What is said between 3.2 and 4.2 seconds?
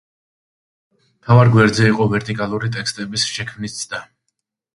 შექმნის ცდა.